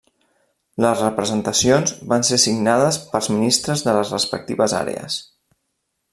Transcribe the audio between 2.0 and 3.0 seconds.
van ser signades